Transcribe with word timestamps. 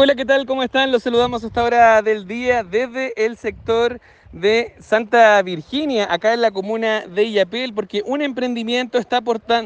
Hola, 0.00 0.14
¿qué 0.14 0.24
tal? 0.24 0.46
¿Cómo 0.46 0.62
están? 0.62 0.92
Los 0.92 1.02
saludamos 1.02 1.42
a 1.42 1.48
esta 1.48 1.64
hora 1.64 2.02
del 2.02 2.28
día 2.28 2.62
desde 2.62 3.26
el 3.26 3.36
sector 3.36 4.00
de 4.32 4.74
Santa 4.80 5.40
Virginia, 5.42 6.06
acá 6.10 6.34
en 6.34 6.42
la 6.42 6.50
comuna 6.50 7.06
de 7.06 7.24
Illapel, 7.24 7.72
porque 7.72 8.02
un 8.04 8.20
emprendimiento 8.20 8.98
está, 8.98 9.22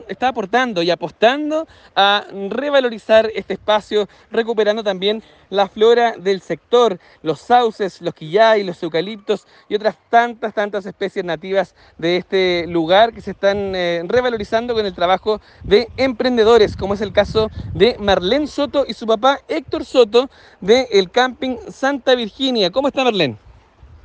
está 0.09 0.29
aportando 0.29 0.83
y 0.83 0.91
apostando 0.91 1.67
a 1.97 2.25
revalorizar 2.49 3.31
este 3.35 3.55
espacio, 3.55 4.09
recuperando 4.31 4.85
también 4.85 5.23
la 5.51 5.69
flora 5.69 6.15
del 6.17 6.41
sector, 6.41 6.99
los 7.23 7.41
sauces, 7.41 8.01
los 8.01 8.15
quillay, 8.15 8.63
los 8.63 8.83
eucaliptos 8.83 9.47
y 9.69 9.75
otras 9.75 9.97
tantas, 10.09 10.55
tantas 10.55 10.87
especies 10.87 11.25
nativas 11.25 11.75
de 11.99 12.17
este 12.17 12.67
lugar 12.69 13.13
que 13.13 13.21
se 13.21 13.33
están 13.33 13.75
eh, 13.75 14.03
revalorizando 14.07 14.75
con 14.75 14.87
el 14.87 14.95
trabajo 14.95 15.41
de 15.65 15.89
emprendedores, 15.97 16.77
como 16.77 16.95
es 16.95 17.01
el 17.01 17.13
caso 17.13 17.51
de 17.75 17.97
Marlene 17.99 18.47
Soto 18.47 18.85
y 18.89 18.95
su 18.95 19.07
papá 19.07 19.41
Héctor 19.49 19.85
Soto 19.85 20.31
del 20.61 21.11
camping 21.11 21.57
Santa 21.69 22.15
Virginia. 22.15 22.71
¿Cómo 22.71 22.89
está 22.89 23.05
Marlene? 23.05 23.52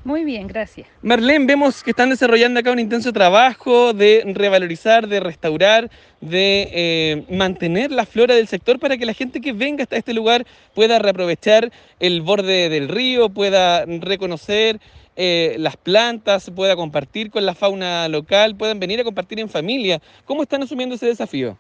Muy 0.08 0.24
bien, 0.24 0.48
gracias. 0.48 0.88
Marlene, 1.02 1.46
vemos 1.46 1.84
que 1.84 1.90
están 1.90 2.10
desarrollando 2.10 2.62
acá 2.62 2.72
un 2.72 2.80
intenso 2.80 3.12
trabajo 3.12 3.92
de 3.92 4.24
revalorizar, 4.34 5.06
de 5.06 5.20
restaurar, 5.20 5.92
de 6.22 6.70
eh, 6.72 7.26
mantener 7.30 7.92
la 7.92 8.06
flora 8.06 8.34
del 8.34 8.48
sector 8.48 8.80
para 8.80 8.96
que 8.96 9.06
la 9.06 9.12
gente 9.12 9.42
que 9.42 9.52
venga 9.52 9.84
hasta 9.84 9.98
este 9.98 10.14
lugar 10.14 10.48
pueda 10.74 10.98
reaprovechar 10.98 11.74
el 12.00 12.22
borde 12.22 12.70
del 12.70 12.88
río, 12.88 13.28
pueda 13.28 13.84
reconocer 13.86 14.80
eh, 15.18 15.58
las 15.60 15.76
plantas, 15.76 16.52
pueda 16.52 16.78
compartir 16.78 17.30
con 17.30 17.46
la 17.46 17.54
fauna 17.54 18.08
local, 18.08 18.56
puedan 18.56 18.80
venir 18.80 19.02
a 19.02 19.04
compartir 19.04 19.42
en 19.42 19.50
familia. 19.50 20.02
¿Cómo 20.24 20.42
están 20.42 20.64
asumiendo 20.64 20.96
ese 20.96 21.08
desafío? 21.08 21.58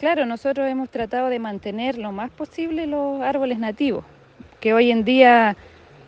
Claro, 0.00 0.26
nosotros 0.26 0.68
hemos 0.68 0.90
tratado 0.90 1.28
de 1.28 1.38
mantener 1.38 1.98
lo 1.98 2.10
más 2.10 2.32
posible 2.32 2.88
los 2.88 3.22
árboles 3.22 3.60
nativos, 3.60 4.04
que 4.58 4.74
hoy 4.74 4.90
en 4.90 5.04
día 5.04 5.56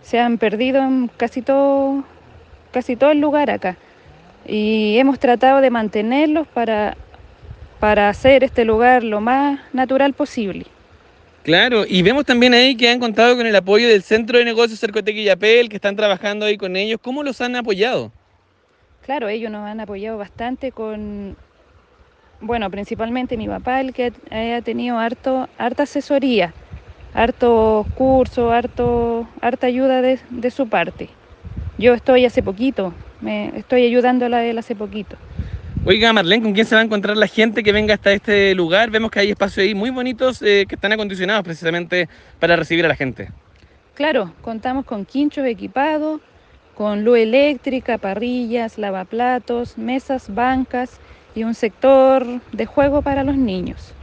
se 0.02 0.18
han 0.18 0.38
perdido 0.38 0.82
en 0.82 1.10
casi 1.16 1.42
todo, 1.42 2.04
casi 2.72 2.96
todo 2.96 3.10
el 3.10 3.20
lugar 3.20 3.50
acá. 3.50 3.76
Y 4.46 4.96
hemos 4.98 5.18
tratado 5.18 5.60
de 5.60 5.70
mantenerlos 5.70 6.46
para, 6.46 6.96
para 7.80 8.08
hacer 8.08 8.44
este 8.44 8.64
lugar 8.64 9.02
lo 9.02 9.20
más 9.20 9.60
natural 9.72 10.12
posible. 10.12 10.66
Claro, 11.42 11.84
y 11.86 12.02
vemos 12.02 12.24
también 12.24 12.54
ahí 12.54 12.76
que 12.76 12.88
han 12.90 12.98
contado 12.98 13.36
con 13.36 13.46
el 13.46 13.54
apoyo 13.54 13.88
del 13.88 14.02
Centro 14.02 14.38
de 14.38 14.44
Negocios 14.44 14.80
Cercotec 14.80 15.16
y 15.16 15.24
Yapel, 15.24 15.68
que 15.68 15.76
están 15.76 15.94
trabajando 15.94 16.46
ahí 16.46 16.56
con 16.56 16.76
ellos. 16.76 16.98
¿Cómo 17.00 17.22
los 17.22 17.40
han 17.40 17.54
apoyado? 17.54 18.10
Claro, 19.02 19.28
ellos 19.28 19.50
nos 19.50 19.64
han 19.64 19.78
apoyado 19.78 20.18
bastante 20.18 20.72
con, 20.72 21.36
bueno, 22.40 22.68
principalmente 22.70 23.36
mi 23.36 23.46
papá, 23.46 23.80
el 23.80 23.92
que 23.92 24.12
ha 24.30 24.62
tenido 24.62 24.98
harto, 24.98 25.48
harta 25.58 25.84
asesoría 25.84 26.52
harto 27.14 27.86
curso, 27.94 28.52
harto, 28.52 29.26
harta 29.40 29.66
ayuda 29.66 30.02
de, 30.02 30.50
su 30.50 30.68
parte. 30.68 31.08
Yo 31.78 31.94
estoy 31.94 32.24
hace 32.24 32.42
poquito, 32.42 32.94
me 33.20 33.56
estoy 33.56 33.84
ayudándola 33.84 34.38
a 34.38 34.44
él 34.44 34.58
hace 34.58 34.74
poquito. 34.74 35.16
Oiga, 35.84 36.12
Marlene, 36.12 36.42
¿con 36.42 36.52
quién 36.52 36.66
se 36.66 36.74
va 36.74 36.80
a 36.80 36.84
encontrar 36.84 37.16
la 37.16 37.28
gente 37.28 37.62
que 37.62 37.70
venga 37.70 37.94
hasta 37.94 38.12
este 38.12 38.54
lugar? 38.54 38.90
Vemos 38.90 39.10
que 39.10 39.20
hay 39.20 39.30
espacios 39.30 39.64
ahí 39.64 39.74
muy 39.74 39.90
bonitos 39.90 40.42
eh, 40.42 40.64
que 40.68 40.74
están 40.74 40.92
acondicionados 40.92 41.44
precisamente 41.44 42.08
para 42.40 42.56
recibir 42.56 42.84
a 42.84 42.88
la 42.88 42.96
gente. 42.96 43.28
Claro, 43.94 44.32
contamos 44.42 44.84
con 44.84 45.04
quinchos 45.04 45.46
equipados, 45.46 46.20
con 46.74 47.04
luz 47.04 47.18
eléctrica, 47.18 47.98
parrillas, 47.98 48.78
lavaplatos, 48.78 49.78
mesas, 49.78 50.34
bancas 50.34 50.98
y 51.34 51.44
un 51.44 51.54
sector 51.54 52.26
de 52.52 52.66
juego 52.66 53.00
para 53.00 53.24
los 53.24 53.36
niños. 53.36 53.94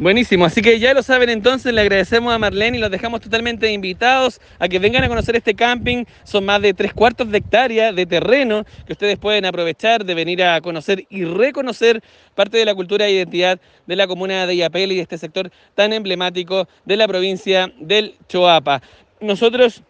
Buenísimo, 0.00 0.46
así 0.46 0.62
que 0.62 0.78
ya 0.78 0.94
lo 0.94 1.02
saben 1.02 1.28
entonces, 1.28 1.74
le 1.74 1.82
agradecemos 1.82 2.32
a 2.32 2.38
Marlene 2.38 2.78
y 2.78 2.80
los 2.80 2.90
dejamos 2.90 3.20
totalmente 3.20 3.70
invitados 3.70 4.40
a 4.58 4.66
que 4.66 4.78
vengan 4.78 5.04
a 5.04 5.08
conocer 5.08 5.36
este 5.36 5.54
camping. 5.54 6.06
Son 6.24 6.42
más 6.46 6.62
de 6.62 6.72
tres 6.72 6.94
cuartos 6.94 7.30
de 7.30 7.36
hectárea 7.36 7.92
de 7.92 8.06
terreno 8.06 8.64
que 8.86 8.94
ustedes 8.94 9.18
pueden 9.18 9.44
aprovechar 9.44 10.06
de 10.06 10.14
venir 10.14 10.42
a 10.42 10.58
conocer 10.62 11.04
y 11.10 11.26
reconocer 11.26 12.02
parte 12.34 12.56
de 12.56 12.64
la 12.64 12.74
cultura 12.74 13.08
e 13.08 13.12
identidad 13.12 13.60
de 13.86 13.96
la 13.96 14.06
comuna 14.06 14.46
de 14.46 14.54
Iapel 14.54 14.90
y 14.92 14.96
de 14.96 15.02
este 15.02 15.18
sector 15.18 15.50
tan 15.74 15.92
emblemático 15.92 16.66
de 16.86 16.96
la 16.96 17.06
provincia 17.06 17.70
del 17.78 18.14
Choapa. 18.26 18.80
Nosotros 19.20 19.82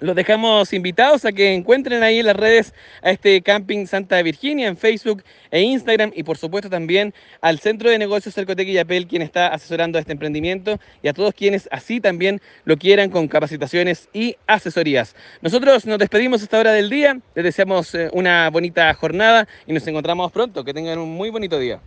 los 0.00 0.16
dejamos 0.16 0.72
invitados 0.72 1.24
a 1.24 1.32
que 1.32 1.54
encuentren 1.54 2.02
ahí 2.02 2.18
en 2.18 2.26
las 2.26 2.36
redes 2.36 2.74
a 3.02 3.10
este 3.10 3.40
Camping 3.42 3.86
Santa 3.86 4.20
Virginia 4.22 4.66
en 4.68 4.76
Facebook 4.76 5.22
e 5.50 5.60
Instagram 5.60 6.12
y 6.14 6.22
por 6.22 6.36
supuesto 6.36 6.68
también 6.68 7.14
al 7.40 7.60
Centro 7.60 7.90
de 7.90 7.98
Negocios 7.98 8.34
Cercotec 8.34 8.66
y 8.68 8.78
Apel 8.78 9.06
quien 9.06 9.22
está 9.22 9.48
asesorando 9.48 9.98
a 9.98 10.00
este 10.00 10.12
emprendimiento 10.12 10.78
y 11.02 11.08
a 11.08 11.12
todos 11.12 11.34
quienes 11.34 11.68
así 11.70 12.00
también 12.00 12.40
lo 12.64 12.76
quieran 12.76 13.10
con 13.10 13.28
capacitaciones 13.28 14.08
y 14.12 14.36
asesorías. 14.46 15.14
Nosotros 15.42 15.86
nos 15.86 15.98
despedimos 15.98 16.40
a 16.40 16.44
esta 16.44 16.58
hora 16.58 16.72
del 16.72 16.90
día, 16.90 17.18
les 17.34 17.44
deseamos 17.44 17.94
eh, 17.94 18.08
una 18.12 18.50
bonita 18.50 18.92
jornada 18.94 19.46
y 19.66 19.72
nos 19.72 19.86
encontramos 19.86 20.32
pronto. 20.32 20.64
Que 20.64 20.74
tengan 20.74 20.98
un 20.98 21.10
muy 21.10 21.30
bonito 21.30 21.58
día. 21.58 21.80